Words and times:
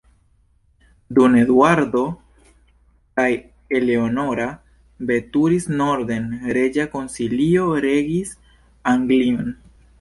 Dum 1.17 1.35
Eduardo 1.41 2.01
kaj 3.19 3.27
Eleanora 3.81 4.49
veturis 5.13 5.71
norden, 5.83 6.29
reĝa 6.59 6.89
konsilio 6.97 7.71
regis 7.89 8.37
Anglion. 8.97 9.57